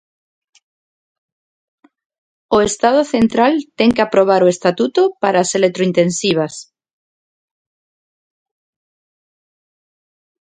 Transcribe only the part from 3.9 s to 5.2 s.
que aprobar o estatuto